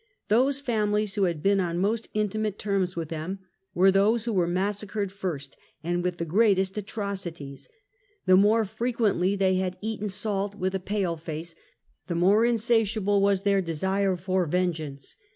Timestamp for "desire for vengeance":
13.61-15.17